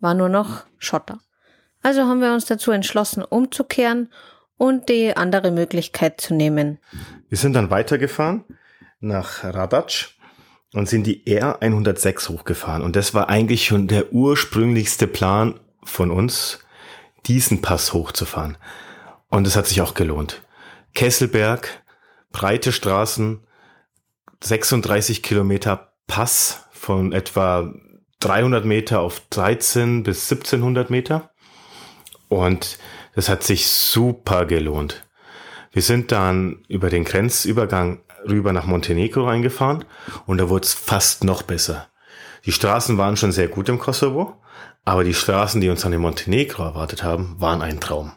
war 0.00 0.14
nur 0.14 0.28
noch 0.28 0.64
Schotter. 0.78 1.18
Also 1.82 2.02
haben 2.02 2.20
wir 2.20 2.32
uns 2.32 2.46
dazu 2.46 2.70
entschlossen, 2.70 3.22
umzukehren 3.22 4.12
und 4.56 4.88
die 4.88 5.16
andere 5.16 5.50
Möglichkeit 5.50 6.20
zu 6.20 6.34
nehmen. 6.34 6.78
Wir 7.28 7.38
sind 7.38 7.52
dann 7.52 7.70
weitergefahren 7.70 8.44
nach 9.00 9.44
Radac 9.44 10.17
und 10.74 10.88
sind 10.88 11.06
die 11.06 11.24
R106 11.24 12.28
hochgefahren. 12.28 12.82
Und 12.82 12.96
das 12.96 13.14
war 13.14 13.28
eigentlich 13.28 13.66
schon 13.66 13.88
der 13.88 14.12
ursprünglichste 14.12 15.06
Plan 15.06 15.58
von 15.82 16.10
uns, 16.10 16.60
diesen 17.26 17.62
Pass 17.62 17.92
hochzufahren. 17.92 18.56
Und 19.28 19.46
es 19.46 19.56
hat 19.56 19.66
sich 19.66 19.80
auch 19.80 19.94
gelohnt. 19.94 20.42
Kesselberg, 20.94 21.82
breite 22.32 22.72
Straßen, 22.72 23.40
36 24.42 25.22
Kilometer 25.22 25.92
Pass 26.06 26.64
von 26.70 27.12
etwa 27.12 27.72
300 28.20 28.64
Meter 28.64 29.00
auf 29.00 29.22
13 29.30 30.02
bis 30.02 30.30
1700 30.30 30.90
Meter. 30.90 31.30
Und 32.28 32.78
das 33.14 33.28
hat 33.28 33.42
sich 33.42 33.68
super 33.68 34.44
gelohnt. 34.44 35.04
Wir 35.72 35.82
sind 35.82 36.12
dann 36.12 36.64
über 36.68 36.90
den 36.90 37.04
Grenzübergang 37.04 38.00
rüber 38.26 38.52
nach 38.52 38.66
Montenegro 38.66 39.26
reingefahren 39.26 39.84
und 40.26 40.38
da 40.38 40.48
wurde 40.48 40.64
es 40.64 40.74
fast 40.74 41.24
noch 41.24 41.42
besser. 41.42 41.88
Die 42.44 42.52
Straßen 42.52 42.98
waren 42.98 43.16
schon 43.16 43.32
sehr 43.32 43.48
gut 43.48 43.68
im 43.68 43.78
Kosovo, 43.78 44.36
aber 44.84 45.04
die 45.04 45.14
Straßen, 45.14 45.60
die 45.60 45.68
uns 45.68 45.82
dann 45.82 45.92
in 45.92 46.00
Montenegro 46.00 46.62
erwartet 46.62 47.02
haben, 47.02 47.36
waren 47.38 47.62
ein 47.62 47.80
Traum. 47.80 48.12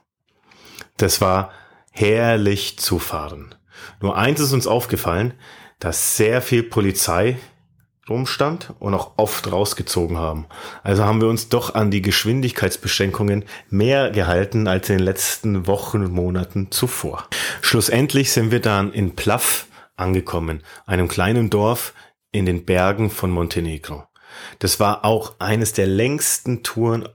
Das 0.97 1.19
war 1.19 1.51
herrlich 1.91 2.79
zu 2.79 2.99
fahren. 2.99 3.55
Nur 3.99 4.17
eins 4.17 4.39
ist 4.39 4.53
uns 4.53 4.67
aufgefallen, 4.67 5.33
dass 5.79 6.15
sehr 6.15 6.41
viel 6.41 6.63
Polizei 6.63 7.37
rumstand 8.09 8.73
und 8.79 8.93
auch 8.93 9.13
oft 9.17 9.51
rausgezogen 9.51 10.17
haben. 10.17 10.45
Also 10.83 11.03
haben 11.05 11.21
wir 11.21 11.27
uns 11.27 11.49
doch 11.49 11.75
an 11.75 11.91
die 11.91 12.01
Geschwindigkeitsbeschränkungen 12.01 13.45
mehr 13.69 14.11
gehalten 14.11 14.67
als 14.67 14.89
in 14.89 14.97
den 14.97 15.05
letzten 15.05 15.67
Wochen 15.67 16.03
und 16.03 16.13
Monaten 16.13 16.71
zuvor. 16.71 17.27
Schlussendlich 17.61 18.31
sind 18.31 18.51
wir 18.51 18.59
dann 18.59 18.91
in 18.91 19.15
Plav 19.15 19.65
angekommen, 20.01 20.63
einem 20.85 21.07
kleinen 21.07 21.49
Dorf 21.49 21.93
in 22.31 22.45
den 22.45 22.65
Bergen 22.65 23.09
von 23.09 23.31
Montenegro. 23.31 24.03
Das 24.59 24.79
war 24.79 25.05
auch 25.05 25.35
eines 25.39 25.73
der 25.73 25.87
längsten 25.87 26.63
Touren 26.63 27.07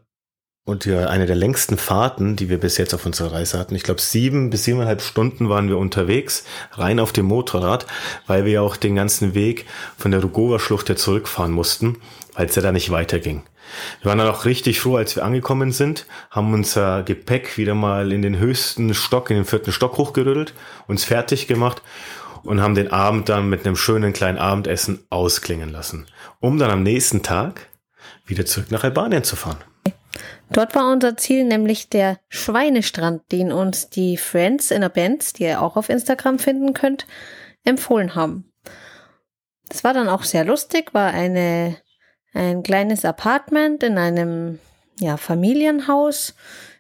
und 0.67 0.87
eine 0.89 1.27
der 1.27 1.37
längsten 1.37 1.79
Fahrten, 1.79 2.35
die 2.35 2.49
wir 2.49 2.59
bis 2.59 2.77
jetzt 2.77 2.93
auf 2.93 3.07
unserer 3.07 3.33
Reise 3.33 3.57
hatten. 3.59 3.77
Ich 3.77 3.85
glaube, 3.85 4.01
sieben 4.01 4.51
bis 4.51 4.65
siebeneinhalb 4.65 5.01
Stunden 5.01 5.49
waren 5.49 5.69
wir 5.69 5.79
unterwegs, 5.79 6.45
rein 6.73 6.99
auf 6.99 7.13
dem 7.13 7.27
Motorrad, 7.27 7.87
weil 8.27 8.45
wir 8.45 8.63
auch 8.63 8.77
den 8.77 8.97
ganzen 8.97 9.35
Weg 9.35 9.67
von 9.97 10.11
der 10.11 10.23
Rugova-Schlucht 10.23 10.99
zurückfahren 10.99 11.53
mussten, 11.53 11.99
weil 12.35 12.47
es 12.47 12.57
ja 12.57 12.63
da 12.63 12.73
nicht 12.73 12.91
weiterging. 12.91 13.45
Wir 14.01 14.11
waren 14.11 14.19
dann 14.19 14.29
auch 14.29 14.45
richtig 14.45 14.81
froh, 14.81 14.97
als 14.97 15.17
wir 15.17 15.25
angekommen 15.25 15.71
sind, 15.73 16.07
haben 16.31 16.53
unser 16.53 17.03
Gepäck 17.05 17.57
wieder 17.59 17.75
mal 17.75 18.13
in 18.13 18.23
den 18.23 18.39
höchsten 18.39 18.93
Stock, 18.95 19.31
in 19.31 19.37
den 19.37 19.45
vierten 19.45 19.73
Stock 19.73 19.99
hochgerüttelt, 19.99 20.55
uns 20.89 21.05
fertig 21.05 21.47
gemacht 21.47 21.81
und 22.47 22.61
haben 22.61 22.75
den 22.75 22.91
Abend 22.91 23.29
dann 23.29 23.49
mit 23.49 23.67
einem 23.67 23.77
schönen 23.77 24.13
kleinen 24.13 24.39
Abendessen 24.39 25.05
ausklingen 25.11 25.71
lassen, 25.71 26.07
um 26.41 26.59
dann 26.59 26.71
am 26.71 26.83
nächsten 26.83 27.23
Tag 27.23 27.69
wieder 28.27 28.47
zurück 28.47 28.71
nach 28.71 28.85
Albanien 28.85 29.25
zu 29.25 29.37
fahren. 29.37 29.59
Dort 30.51 30.75
war 30.75 30.91
unser 30.93 31.17
Ziel 31.17 31.45
nämlich 31.45 31.89
der 31.89 32.19
Schweinestrand, 32.29 33.31
den 33.33 33.53
uns 33.53 33.91
die 33.91 34.17
Friends 34.17 34.71
in 34.71 34.81
der 34.81 34.89
Band, 34.89 35.39
die 35.39 35.45
ihr 35.45 35.61
auch 35.61 35.77
auf 35.77 35.89
Instagram 35.89 36.39
finden 36.39 36.73
könnt, 36.73 37.07
empfohlen 37.65 38.15
haben. 38.15 38.53
Es 39.69 39.83
war 39.83 39.93
dann 39.93 40.09
auch 40.09 40.23
sehr 40.23 40.45
lustig, 40.45 40.95
war 40.95 41.13
eine, 41.13 41.77
ein 42.33 42.63
kleines 42.63 43.05
Apartment 43.05 43.83
in 43.83 43.99
einem 43.99 44.61
ja, 45.01 45.17
Familienhaus. 45.17 46.35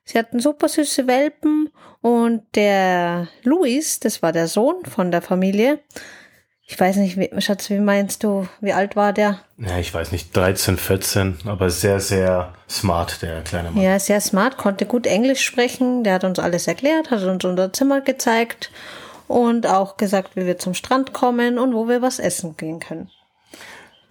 Sie 0.04 0.18
hatten 0.18 0.38
super 0.38 0.68
süße 0.68 1.08
Welpen 1.08 1.70
und 2.06 2.42
der 2.54 3.26
Luis, 3.42 3.98
das 3.98 4.22
war 4.22 4.30
der 4.30 4.46
Sohn 4.46 4.84
von 4.84 5.10
der 5.10 5.22
Familie, 5.22 5.80
ich 6.64 6.78
weiß 6.78 6.96
nicht, 6.96 7.16
wie, 7.18 7.28
Schatz, 7.40 7.68
wie 7.68 7.80
meinst 7.80 8.22
du, 8.22 8.46
wie 8.60 8.72
alt 8.72 8.94
war 8.94 9.12
der? 9.12 9.40
Ja, 9.58 9.78
ich 9.78 9.92
weiß 9.92 10.12
nicht, 10.12 10.36
13, 10.36 10.76
14, 10.76 11.38
aber 11.46 11.68
sehr, 11.68 11.98
sehr 11.98 12.54
smart, 12.70 13.22
der 13.22 13.42
kleine 13.42 13.72
Mann. 13.72 13.82
Ja, 13.82 13.98
sehr 13.98 14.20
smart, 14.20 14.56
konnte 14.56 14.86
gut 14.86 15.08
Englisch 15.08 15.40
sprechen, 15.40 16.04
der 16.04 16.14
hat 16.14 16.22
uns 16.22 16.38
alles 16.38 16.68
erklärt, 16.68 17.10
hat 17.10 17.24
uns 17.24 17.44
unser 17.44 17.72
Zimmer 17.72 18.00
gezeigt 18.02 18.70
und 19.26 19.66
auch 19.66 19.96
gesagt, 19.96 20.36
wie 20.36 20.46
wir 20.46 20.58
zum 20.58 20.74
Strand 20.74 21.12
kommen 21.12 21.58
und 21.58 21.74
wo 21.74 21.88
wir 21.88 22.02
was 22.02 22.20
essen 22.20 22.56
gehen 22.56 22.78
können. 22.78 23.10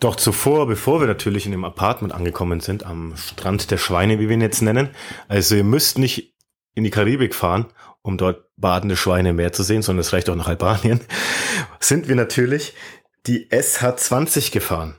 Doch 0.02 0.18
zuvor, 0.18 0.68
bevor 0.68 1.00
wir 1.00 1.08
natürlich 1.08 1.46
in 1.46 1.54
dem 1.54 1.64
Apartment 1.64 2.14
angekommen 2.14 2.60
sind, 2.60 2.86
am 2.86 3.16
Strand 3.16 3.72
der 3.72 3.78
Schweine, 3.78 4.20
wie 4.20 4.28
wir 4.28 4.36
ihn 4.36 4.42
jetzt 4.42 4.62
nennen, 4.62 4.90
also 5.30 5.56
ihr 5.56 5.64
müsst 5.64 5.98
nicht 5.98 6.35
in 6.76 6.84
die 6.84 6.92
Karibik 6.92 7.34
fahren, 7.34 7.66
um 8.02 8.18
dort 8.18 8.46
badende 8.58 8.96
Schweine 8.96 9.34
mehr 9.34 9.52
zu 9.52 9.64
sehen, 9.64 9.82
sondern 9.82 10.02
es 10.02 10.14
reicht 10.14 10.30
auch 10.30 10.36
nach 10.36 10.48
Albanien, 10.48 11.02
sind 11.80 12.08
wir 12.08 12.16
natürlich 12.16 12.74
die 13.26 13.50
SH20 13.50 14.52
gefahren. 14.52 14.96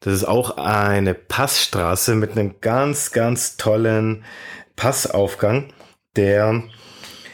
Das 0.00 0.14
ist 0.14 0.24
auch 0.24 0.56
eine 0.58 1.14
Passstraße 1.14 2.14
mit 2.14 2.32
einem 2.32 2.60
ganz, 2.60 3.10
ganz 3.10 3.56
tollen 3.56 4.24
Passaufgang, 4.76 5.72
der 6.14 6.62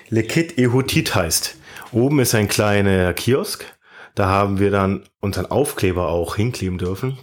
Lekit 0.08 0.58
Ehutit 0.58 1.14
heißt. 1.14 1.56
Oben 1.92 2.20
ist 2.20 2.34
ein 2.34 2.48
kleiner 2.48 3.12
Kiosk. 3.12 3.66
Da 4.14 4.26
haben 4.26 4.58
wir 4.60 4.70
dann 4.70 5.04
unseren 5.20 5.46
Aufkleber 5.46 6.08
auch 6.08 6.36
hinkleben 6.36 6.78
dürfen. 6.78 7.18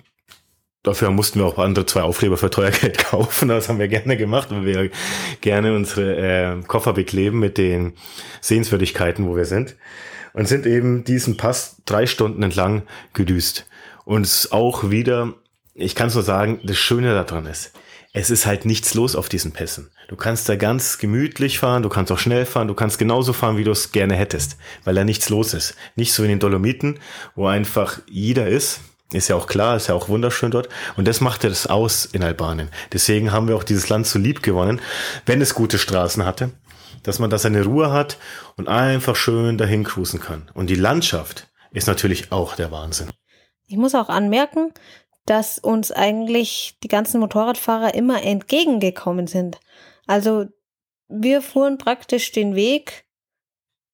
Dafür 0.83 1.11
mussten 1.11 1.39
wir 1.39 1.45
auch 1.45 1.59
andere 1.59 1.85
zwei 1.85 2.01
Aufkleber 2.01 2.37
für 2.37 2.49
teuer 2.49 2.71
Geld 2.71 2.97
kaufen. 3.05 3.49
Das 3.49 3.69
haben 3.69 3.77
wir 3.77 3.87
gerne 3.87 4.17
gemacht, 4.17 4.49
weil 4.49 4.65
wir 4.65 4.89
gerne 5.41 5.75
unsere 5.75 6.15
äh, 6.17 6.63
Koffer 6.63 6.93
bekleben 6.93 7.39
mit 7.39 7.57
den 7.57 7.93
Sehenswürdigkeiten, 8.41 9.27
wo 9.27 9.35
wir 9.35 9.45
sind. 9.45 9.75
Und 10.33 10.47
sind 10.47 10.65
eben 10.65 11.03
diesen 11.03 11.37
Pass 11.37 11.77
drei 11.85 12.07
Stunden 12.07 12.41
entlang 12.41 12.83
gedüst. 13.13 13.67
Und 14.05 14.25
es 14.25 14.51
auch 14.51 14.89
wieder, 14.89 15.33
ich 15.75 15.93
kann 15.93 16.07
es 16.07 16.15
nur 16.15 16.23
sagen, 16.23 16.59
das 16.63 16.77
Schöne 16.77 17.13
daran 17.13 17.45
ist, 17.45 17.73
es 18.13 18.29
ist 18.29 18.45
halt 18.45 18.65
nichts 18.65 18.93
los 18.93 19.15
auf 19.15 19.29
diesen 19.29 19.51
Pässen. 19.51 19.91
Du 20.07 20.15
kannst 20.15 20.49
da 20.49 20.55
ganz 20.55 20.97
gemütlich 20.97 21.59
fahren, 21.59 21.83
du 21.83 21.89
kannst 21.89 22.11
auch 22.11 22.19
schnell 22.19 22.45
fahren, 22.45 22.67
du 22.67 22.73
kannst 22.73 22.97
genauso 22.97 23.31
fahren, 23.33 23.57
wie 23.57 23.63
du 23.63 23.71
es 23.71 23.91
gerne 23.91 24.15
hättest, 24.15 24.57
weil 24.83 24.95
da 24.95 25.03
nichts 25.03 25.29
los 25.29 25.53
ist. 25.53 25.75
Nicht 25.95 26.13
so 26.13 26.23
in 26.23 26.29
den 26.29 26.39
Dolomiten, 26.39 26.99
wo 27.35 27.47
einfach 27.47 27.99
jeder 28.09 28.47
ist, 28.47 28.81
ist 29.13 29.27
ja 29.27 29.35
auch 29.35 29.47
klar, 29.47 29.75
ist 29.75 29.87
ja 29.87 29.95
auch 29.95 30.09
wunderschön 30.09 30.51
dort. 30.51 30.69
Und 30.95 31.07
das 31.07 31.21
machte 31.21 31.49
das 31.49 31.67
aus 31.67 32.05
in 32.05 32.23
Albanien. 32.23 32.69
Deswegen 32.93 33.31
haben 33.31 33.47
wir 33.47 33.55
auch 33.55 33.63
dieses 33.63 33.89
Land 33.89 34.07
so 34.07 34.19
lieb 34.19 34.41
gewonnen, 34.41 34.81
wenn 35.25 35.41
es 35.41 35.53
gute 35.53 35.77
Straßen 35.77 36.25
hatte, 36.25 36.51
dass 37.03 37.19
man 37.19 37.29
da 37.29 37.37
seine 37.37 37.63
Ruhe 37.63 37.91
hat 37.91 38.17
und 38.57 38.67
einfach 38.67 39.15
schön 39.15 39.57
dahin 39.57 39.83
cruisen 39.83 40.19
kann. 40.19 40.49
Und 40.53 40.69
die 40.69 40.75
Landschaft 40.75 41.47
ist 41.71 41.87
natürlich 41.87 42.31
auch 42.31 42.55
der 42.55 42.71
Wahnsinn. 42.71 43.09
Ich 43.67 43.77
muss 43.77 43.95
auch 43.95 44.09
anmerken, 44.09 44.73
dass 45.25 45.59
uns 45.59 45.91
eigentlich 45.91 46.77
die 46.83 46.87
ganzen 46.87 47.19
Motorradfahrer 47.19 47.93
immer 47.93 48.23
entgegengekommen 48.23 49.27
sind. 49.27 49.59
Also 50.07 50.45
wir 51.07 51.41
fuhren 51.41 51.77
praktisch 51.77 52.31
den 52.31 52.55
Weg 52.55 53.05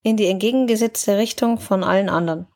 in 0.03 0.15
die 0.15 0.27
entgegengesetzte 0.27 1.17
Richtung 1.17 1.59
von 1.59 1.83
allen 1.83 2.09
anderen 2.09 2.47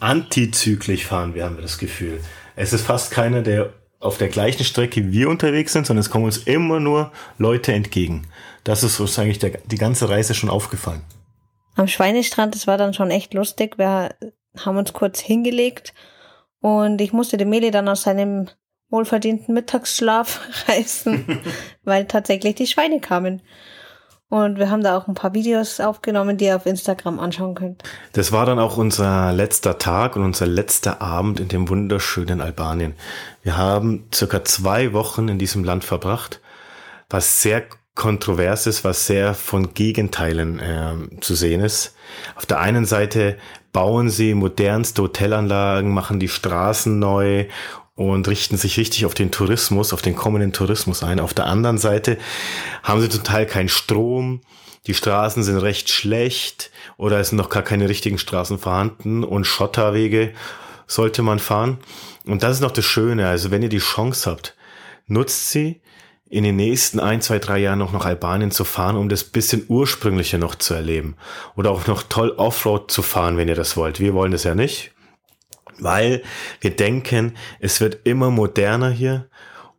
antizyklisch 0.00 1.06
fahren 1.06 1.34
wir, 1.34 1.44
haben 1.44 1.56
wir 1.56 1.62
das 1.62 1.78
Gefühl. 1.78 2.20
Es 2.56 2.72
ist 2.72 2.86
fast 2.86 3.10
keiner, 3.10 3.42
der 3.42 3.72
auf 4.00 4.18
der 4.18 4.28
gleichen 4.28 4.64
Strecke 4.64 5.06
wie 5.06 5.12
wir 5.12 5.28
unterwegs 5.28 5.72
sind, 5.72 5.86
sondern 5.86 6.02
es 6.02 6.10
kommen 6.10 6.26
uns 6.26 6.38
immer 6.38 6.78
nur 6.78 7.10
Leute 7.38 7.72
entgegen. 7.72 8.26
Das 8.62 8.82
ist 8.82 9.00
uns 9.00 9.18
eigentlich 9.18 9.38
der, 9.38 9.58
die 9.64 9.78
ganze 9.78 10.08
Reise 10.08 10.34
schon 10.34 10.50
aufgefallen. 10.50 11.02
Am 11.74 11.88
Schweinestrand, 11.88 12.54
das 12.54 12.66
war 12.66 12.78
dann 12.78 12.94
schon 12.94 13.10
echt 13.10 13.34
lustig. 13.34 13.78
Wir 13.78 14.14
haben 14.58 14.76
uns 14.76 14.92
kurz 14.92 15.20
hingelegt 15.20 15.94
und 16.60 17.00
ich 17.00 17.12
musste 17.12 17.36
den 17.36 17.48
Meli 17.48 17.70
dann 17.70 17.88
aus 17.88 18.02
seinem 18.02 18.48
wohlverdienten 18.90 19.54
Mittagsschlaf 19.54 20.40
reißen, 20.68 21.40
weil 21.82 22.06
tatsächlich 22.06 22.54
die 22.54 22.66
Schweine 22.66 23.00
kamen. 23.00 23.42
Und 24.34 24.58
wir 24.58 24.68
haben 24.68 24.82
da 24.82 24.96
auch 24.96 25.06
ein 25.06 25.14
paar 25.14 25.32
Videos 25.32 25.78
aufgenommen, 25.78 26.36
die 26.36 26.46
ihr 26.46 26.56
auf 26.56 26.66
Instagram 26.66 27.20
anschauen 27.20 27.54
könnt. 27.54 27.84
Das 28.14 28.32
war 28.32 28.44
dann 28.44 28.58
auch 28.58 28.76
unser 28.76 29.32
letzter 29.32 29.78
Tag 29.78 30.16
und 30.16 30.24
unser 30.24 30.48
letzter 30.48 31.00
Abend 31.00 31.38
in 31.38 31.46
dem 31.46 31.68
wunderschönen 31.68 32.40
Albanien. 32.40 32.94
Wir 33.44 33.56
haben 33.56 34.08
circa 34.12 34.42
zwei 34.42 34.92
Wochen 34.92 35.28
in 35.28 35.38
diesem 35.38 35.62
Land 35.62 35.84
verbracht, 35.84 36.40
was 37.08 37.42
sehr 37.42 37.62
kontrovers 37.94 38.66
ist, 38.66 38.82
was 38.82 39.06
sehr 39.06 39.34
von 39.34 39.72
Gegenteilen 39.72 40.58
äh, 40.58 41.20
zu 41.20 41.36
sehen 41.36 41.60
ist. 41.60 41.94
Auf 42.34 42.44
der 42.44 42.58
einen 42.58 42.86
Seite 42.86 43.36
bauen 43.72 44.10
sie 44.10 44.34
modernste 44.34 45.02
Hotelanlagen, 45.02 45.94
machen 45.94 46.18
die 46.18 46.28
Straßen 46.28 46.98
neu 46.98 47.46
und 47.96 48.26
richten 48.28 48.56
sich 48.56 48.76
richtig 48.76 49.06
auf 49.06 49.14
den 49.14 49.30
Tourismus, 49.30 49.92
auf 49.92 50.02
den 50.02 50.16
kommenden 50.16 50.52
Tourismus 50.52 51.02
ein. 51.02 51.20
Auf 51.20 51.34
der 51.34 51.46
anderen 51.46 51.78
Seite 51.78 52.18
haben 52.82 53.00
sie 53.00 53.08
total 53.08 53.46
keinen 53.46 53.68
Strom, 53.68 54.40
die 54.86 54.94
Straßen 54.94 55.42
sind 55.42 55.58
recht 55.58 55.88
schlecht 55.88 56.70
oder 56.96 57.18
es 57.18 57.30
sind 57.30 57.38
noch 57.38 57.48
gar 57.48 57.62
keine 57.62 57.88
richtigen 57.88 58.18
Straßen 58.18 58.58
vorhanden 58.58 59.24
und 59.24 59.46
Schotterwege 59.46 60.32
sollte 60.86 61.22
man 61.22 61.38
fahren. 61.38 61.78
Und 62.26 62.42
das 62.42 62.56
ist 62.56 62.60
noch 62.60 62.70
das 62.70 62.84
Schöne, 62.84 63.28
also 63.28 63.50
wenn 63.50 63.62
ihr 63.62 63.68
die 63.68 63.78
Chance 63.78 64.30
habt, 64.30 64.54
nutzt 65.06 65.50
sie, 65.50 65.80
in 66.28 66.42
den 66.42 66.56
nächsten 66.56 66.98
ein, 66.98 67.20
zwei, 67.20 67.38
drei 67.38 67.58
Jahren 67.58 67.78
noch 67.78 67.92
nach 67.92 68.06
Albanien 68.06 68.50
zu 68.50 68.64
fahren, 68.64 68.96
um 68.96 69.08
das 69.08 69.22
bisschen 69.22 69.66
ursprüngliche 69.68 70.36
noch 70.36 70.56
zu 70.56 70.74
erleben. 70.74 71.16
Oder 71.54 71.70
auch 71.70 71.86
noch 71.86 72.02
toll 72.02 72.30
Offroad 72.30 72.90
zu 72.90 73.02
fahren, 73.02 73.36
wenn 73.36 73.46
ihr 73.46 73.54
das 73.54 73.76
wollt. 73.76 74.00
Wir 74.00 74.14
wollen 74.14 74.32
das 74.32 74.42
ja 74.42 74.56
nicht 74.56 74.93
weil 75.78 76.22
wir 76.60 76.74
denken, 76.74 77.36
es 77.60 77.80
wird 77.80 78.06
immer 78.06 78.30
moderner 78.30 78.90
hier 78.90 79.28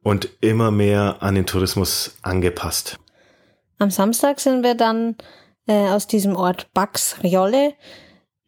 und 0.04 0.30
immer 0.42 0.72
mehr 0.72 1.18
an 1.22 1.36
den 1.36 1.46
Tourismus 1.46 2.18
angepasst. 2.22 3.00
Am 3.78 3.90
Samstag 3.90 4.40
sind 4.40 4.64
wir 4.64 4.76
dann 4.76 5.16
äh, 5.68 5.90
aus 5.90 6.08
diesem 6.08 6.36
Ort 6.36 6.72
Bax 6.74 7.24
Riolle 7.24 7.74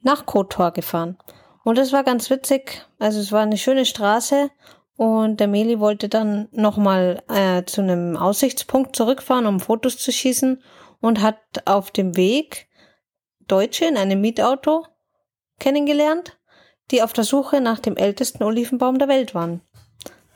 nach 0.02 0.26
Kotor 0.26 0.72
gefahren. 0.72 1.18
Und 1.64 1.78
es 1.78 1.92
war 1.92 2.04
ganz 2.04 2.30
witzig. 2.30 2.86
Also 3.00 3.20
es 3.20 3.32
war 3.32 3.42
eine 3.42 3.58
schöne 3.58 3.86
Straße 3.86 4.50
und 4.96 5.40
der 5.40 5.48
Meli 5.48 5.80
wollte 5.80 6.10
dann 6.10 6.48
nochmal 6.52 7.22
äh, 7.28 7.64
zu 7.66 7.82
einem 7.82 8.16
Aussichtspunkt 8.16 8.96
zurückfahren, 8.96 9.46
um 9.46 9.60
Fotos 9.60 9.98
zu 9.98 10.12
schießen 10.12 10.62
und 11.02 11.22
hat 11.22 11.38
auf 11.66 11.92
dem 11.92 12.16
Weg 12.16 12.68
Deutsche 13.48 13.86
in 13.86 13.98
einem 13.98 14.22
Mietauto 14.22 14.86
kennengelernt, 15.60 16.37
die 16.92 17.02
auf 17.02 17.14
der 17.14 17.24
Suche 17.24 17.62
nach 17.62 17.80
dem 17.80 17.98
ältesten 17.98 18.44
Olivenbaum 18.44 19.00
der 19.00 19.08
Welt 19.08 19.36
waren. 19.36 19.62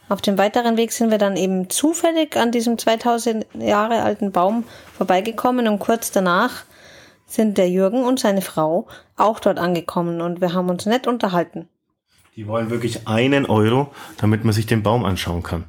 Auf 0.09 0.21
dem 0.21 0.37
weiteren 0.37 0.75
Weg 0.75 0.91
sind 0.91 1.09
wir 1.09 1.17
dann 1.17 1.37
eben 1.37 1.69
zufällig 1.69 2.35
an 2.35 2.51
diesem 2.51 2.77
2000 2.77 3.45
Jahre 3.53 4.01
alten 4.01 4.33
Baum 4.33 4.65
vorbeigekommen 4.97 5.69
und 5.69 5.79
kurz 5.79 6.11
danach 6.11 6.65
sind 7.25 7.57
der 7.57 7.69
Jürgen 7.69 8.03
und 8.03 8.19
seine 8.19 8.41
Frau 8.41 8.87
auch 9.15 9.39
dort 9.39 9.57
angekommen 9.57 10.19
und 10.19 10.41
wir 10.41 10.53
haben 10.53 10.69
uns 10.69 10.85
nett 10.85 11.07
unterhalten. 11.07 11.69
Die 12.35 12.45
wollen 12.45 12.69
wirklich 12.69 13.07
einen 13.07 13.45
Euro, 13.45 13.91
damit 14.17 14.43
man 14.43 14.53
sich 14.53 14.65
den 14.65 14.83
Baum 14.83 15.05
anschauen 15.05 15.43
kann. 15.43 15.65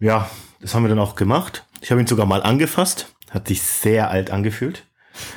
Ja, 0.00 0.28
das 0.60 0.74
haben 0.74 0.82
wir 0.82 0.88
dann 0.88 0.98
auch 0.98 1.14
gemacht. 1.14 1.66
Ich 1.80 1.92
habe 1.92 2.00
ihn 2.00 2.08
sogar 2.08 2.26
mal 2.26 2.42
angefasst, 2.42 3.14
hat 3.30 3.46
sich 3.46 3.62
sehr 3.62 4.10
alt 4.10 4.32
angefühlt 4.32 4.86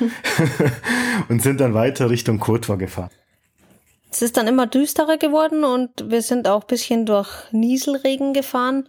und 1.28 1.42
sind 1.42 1.60
dann 1.60 1.74
weiter 1.74 2.10
Richtung 2.10 2.40
Kurtor 2.40 2.76
gefahren. 2.76 3.10
Es 4.14 4.22
ist 4.22 4.36
dann 4.36 4.46
immer 4.46 4.68
düsterer 4.68 5.16
geworden 5.16 5.64
und 5.64 6.08
wir 6.08 6.22
sind 6.22 6.46
auch 6.46 6.62
bisschen 6.62 7.04
durch 7.04 7.28
Nieselregen 7.50 8.32
gefahren. 8.32 8.88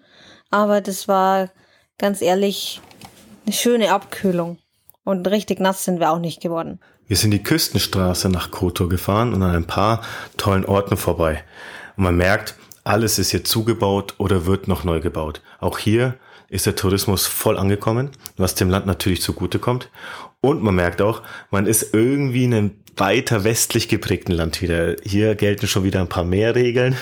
Aber 0.52 0.82
das 0.82 1.08
war 1.08 1.50
ganz 1.98 2.22
ehrlich 2.22 2.80
eine 3.44 3.54
schöne 3.54 3.92
Abkühlung. 3.92 4.60
Und 5.04 5.28
richtig 5.28 5.60
nass 5.60 5.84
sind 5.84 6.00
wir 6.00 6.12
auch 6.12 6.20
nicht 6.20 6.44
geworden. 6.44 6.80
Wir 7.08 7.18
sind 7.18 7.32
die 7.32 7.42
Küstenstraße 7.42 8.30
nach 8.30 8.52
Kotor 8.52 8.88
gefahren 8.88 9.34
und 9.34 9.42
an 9.42 9.56
ein 9.56 9.66
paar 9.66 10.04
tollen 10.38 10.64
Orten 10.64 10.96
vorbei. 10.96 11.44
Und 11.98 12.04
man 12.04 12.18
merkt, 12.18 12.54
alles 12.84 13.18
ist 13.18 13.32
hier 13.32 13.44
zugebaut 13.44 14.14
oder 14.20 14.46
wird 14.46 14.68
noch 14.68 14.84
neu 14.84 15.00
gebaut. 15.00 15.42
Auch 15.60 15.80
hier 15.80 16.20
ist 16.50 16.68
der 16.68 16.76
Tourismus 16.76 17.26
voll 17.26 17.58
angekommen, 17.58 18.12
was 18.38 18.54
dem 18.54 18.70
Land 18.70 18.86
natürlich 18.86 19.24
zugutekommt. 19.24 19.90
Und 20.42 20.62
man 20.62 20.76
merkt 20.76 21.02
auch, 21.02 21.24
man 21.50 21.66
ist 21.66 21.96
irgendwie 21.96 22.44
in 22.44 22.54
einem 22.54 22.85
weiter 22.98 23.44
westlich 23.44 23.90
geprägten 23.90 24.32
Land 24.32 24.62
wieder. 24.62 24.96
Hier 25.04 25.36
gelten 25.36 25.68
schon 25.68 25.84
wieder 25.84 26.00
ein 26.00 26.10
paar 26.10 26.24
mehr 26.24 26.56
Regeln 26.56 26.96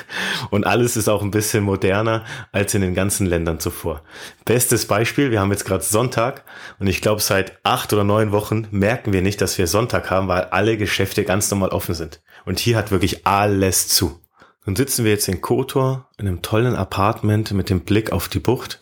und 0.49 0.65
alles 0.65 0.97
ist 0.97 1.07
auch 1.07 1.21
ein 1.21 1.31
bisschen 1.31 1.63
moderner 1.63 2.25
als 2.51 2.73
in 2.73 2.81
den 2.81 2.95
ganzen 2.95 3.27
Ländern 3.27 3.59
zuvor. 3.59 4.01
Bestes 4.45 4.85
Beispiel, 4.85 5.31
wir 5.31 5.39
haben 5.39 5.51
jetzt 5.51 5.65
gerade 5.65 5.83
Sonntag 5.83 6.43
und 6.79 6.87
ich 6.87 7.01
glaube 7.01 7.21
seit 7.21 7.59
acht 7.63 7.93
oder 7.93 8.03
neun 8.03 8.31
Wochen 8.31 8.67
merken 8.71 9.13
wir 9.13 9.21
nicht, 9.21 9.41
dass 9.41 9.57
wir 9.57 9.67
Sonntag 9.67 10.09
haben, 10.09 10.27
weil 10.27 10.45
alle 10.45 10.77
Geschäfte 10.77 11.23
ganz 11.23 11.49
normal 11.51 11.69
offen 11.69 11.95
sind. 11.95 12.21
Und 12.45 12.59
hier 12.59 12.77
hat 12.77 12.91
wirklich 12.91 13.25
alles 13.27 13.87
zu. 13.87 14.19
Nun 14.65 14.75
sitzen 14.75 15.03
wir 15.03 15.11
jetzt 15.11 15.27
in 15.27 15.41
Kotor 15.41 16.09
in 16.17 16.27
einem 16.27 16.41
tollen 16.41 16.75
Apartment 16.75 17.51
mit 17.51 17.69
dem 17.69 17.81
Blick 17.81 18.11
auf 18.11 18.29
die 18.29 18.39
Bucht, 18.39 18.79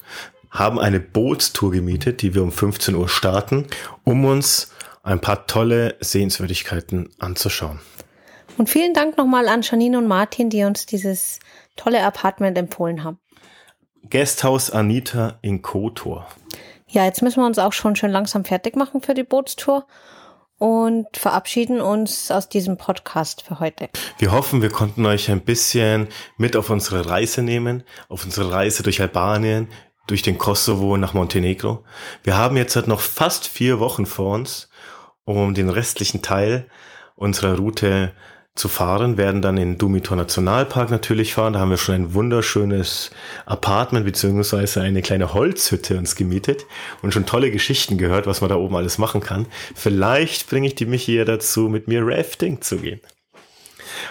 haben 0.51 0.79
eine 0.79 0.99
Bootstour 0.99 1.71
gemietet, 1.71 2.21
die 2.21 2.35
wir 2.35 2.43
um 2.43 2.51
15 2.51 2.93
Uhr 2.95 3.09
starten, 3.09 3.65
um 4.03 4.25
uns 4.25 4.70
ein 5.03 5.21
paar 5.21 5.47
tolle 5.47 5.95
Sehenswürdigkeiten 5.99 7.09
anzuschauen. 7.19 7.79
Und 8.57 8.69
vielen 8.69 8.93
Dank 8.93 9.17
nochmal 9.17 9.47
an 9.47 9.61
Janine 9.61 9.97
und 9.97 10.07
Martin, 10.07 10.49
die 10.49 10.63
uns 10.63 10.85
dieses 10.85 11.39
tolle 11.75 12.03
Apartment 12.03 12.57
empfohlen 12.57 13.03
haben. 13.03 13.19
Guesthouse 14.09 14.71
Anita 14.71 15.39
in 15.41 15.61
Kotor. 15.61 16.27
Ja, 16.87 17.05
jetzt 17.05 17.21
müssen 17.21 17.41
wir 17.41 17.45
uns 17.45 17.59
auch 17.59 17.73
schon 17.73 17.95
schön 17.95 18.11
langsam 18.11 18.43
fertig 18.43 18.75
machen 18.75 19.01
für 19.01 19.13
die 19.13 19.23
Bootstour 19.23 19.87
und 20.57 21.07
verabschieden 21.17 21.81
uns 21.81 22.29
aus 22.29 22.49
diesem 22.49 22.77
Podcast 22.77 23.41
für 23.41 23.59
heute. 23.59 23.89
Wir 24.17 24.31
hoffen, 24.31 24.61
wir 24.61 24.69
konnten 24.69 25.05
euch 25.05 25.31
ein 25.31 25.41
bisschen 25.41 26.07
mit 26.37 26.55
auf 26.55 26.69
unsere 26.69 27.09
Reise 27.09 27.41
nehmen, 27.41 27.83
auf 28.09 28.25
unsere 28.25 28.51
Reise 28.51 28.83
durch 28.83 29.01
Albanien, 29.01 29.69
durch 30.11 30.21
den 30.21 30.37
Kosovo 30.37 30.97
nach 30.97 31.13
Montenegro. 31.13 31.85
Wir 32.23 32.37
haben 32.37 32.57
jetzt 32.57 32.75
halt 32.75 32.89
noch 32.89 32.99
fast 32.99 33.47
vier 33.47 33.79
Wochen 33.79 34.05
vor 34.05 34.35
uns 34.35 34.69
um 35.23 35.53
den 35.53 35.69
restlichen 35.69 36.21
Teil 36.21 36.65
unserer 37.15 37.55
Route 37.55 38.11
zu 38.53 38.67
fahren, 38.67 39.15
werden 39.15 39.41
dann 39.41 39.55
in 39.55 39.77
Dumitor 39.77 40.17
Nationalpark 40.17 40.91
natürlich 40.91 41.33
fahren. 41.33 41.53
Da 41.53 41.61
haben 41.61 41.69
wir 41.69 41.77
schon 41.77 41.95
ein 41.95 42.13
wunderschönes 42.13 43.11
Apartment 43.45 44.05
beziehungsweise 44.05 44.81
eine 44.81 45.01
kleine 45.01 45.33
Holzhütte 45.33 45.97
uns 45.97 46.17
gemietet 46.17 46.65
und 47.01 47.13
schon 47.13 47.25
tolle 47.25 47.49
Geschichten 47.49 47.97
gehört, 47.97 48.27
was 48.27 48.41
man 48.41 48.49
da 48.49 48.57
oben 48.57 48.75
alles 48.75 48.97
machen 48.97 49.21
kann. 49.21 49.45
Vielleicht 49.73 50.49
bringe 50.49 50.67
ich 50.67 50.75
die 50.75 50.85
Michi 50.85 51.15
ja 51.15 51.23
dazu, 51.23 51.69
mit 51.69 51.87
mir 51.87 52.01
Rafting 52.05 52.59
zu 52.61 52.79
gehen. 52.79 52.99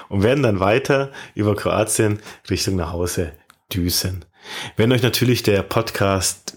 Und 0.08 0.22
werden 0.22 0.42
dann 0.42 0.60
weiter 0.60 1.10
über 1.34 1.54
Kroatien 1.54 2.20
Richtung 2.48 2.76
nach 2.76 2.92
Hause 2.92 3.32
düsen. 3.74 4.24
Wenn 4.76 4.92
euch 4.92 5.02
natürlich 5.02 5.42
der 5.42 5.62
Podcast 5.62 6.54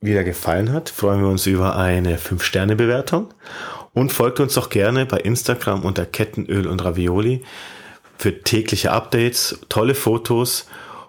wieder 0.00 0.24
gefallen 0.24 0.72
hat, 0.72 0.88
freuen 0.88 1.20
wir 1.22 1.28
uns 1.28 1.46
über 1.46 1.76
eine 1.76 2.18
5-Sterne-Bewertung 2.18 3.32
und 3.94 4.12
folgt 4.12 4.40
uns 4.40 4.54
doch 4.54 4.70
gerne 4.70 5.06
bei 5.06 5.18
Instagram 5.18 5.84
unter 5.84 6.06
Kettenöl 6.06 6.66
und 6.66 6.84
Ravioli 6.84 7.42
für 8.18 8.42
tägliche 8.42 8.92
Updates, 8.92 9.60
tolle 9.68 9.94
Fotos, 9.94 10.66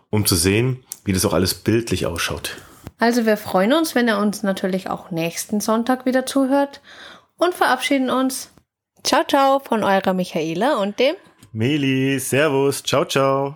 um 0.09 0.25
zu 0.25 0.35
sehen, 0.35 0.83
wie 1.05 1.13
das 1.13 1.25
auch 1.25 1.33
alles 1.33 1.53
bildlich 1.53 2.05
ausschaut. 2.05 2.57
Also 2.99 3.25
wir 3.25 3.37
freuen 3.37 3.73
uns, 3.73 3.95
wenn 3.95 4.07
ihr 4.07 4.17
uns 4.17 4.43
natürlich 4.43 4.89
auch 4.89 5.11
nächsten 5.11 5.59
Sonntag 5.59 6.05
wieder 6.05 6.25
zuhört 6.25 6.81
und 7.37 7.53
verabschieden 7.53 8.09
uns. 8.09 8.51
Ciao, 9.03 9.23
ciao 9.27 9.59
von 9.59 9.83
eurer 9.83 10.13
Michaela 10.13 10.77
und 10.77 10.99
dem 10.99 11.15
Meli. 11.51 12.19
Servus. 12.19 12.83
Ciao, 12.83 13.05
ciao. 13.05 13.55